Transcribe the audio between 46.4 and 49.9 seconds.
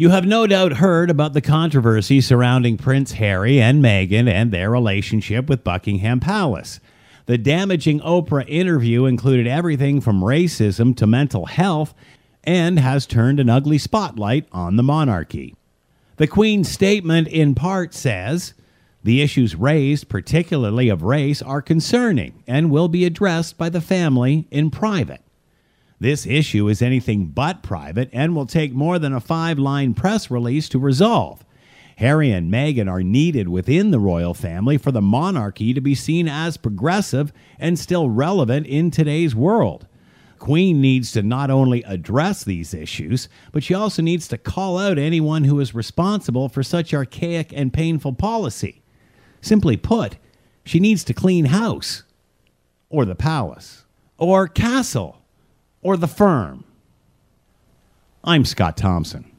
for such archaic and painful policy. Simply